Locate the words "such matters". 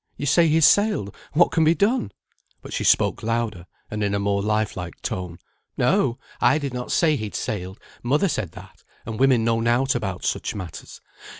10.25-11.01